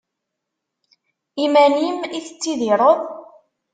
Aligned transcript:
Iman-im 1.45 1.99
i 2.17 2.19
tettidireḍ? 2.25 2.99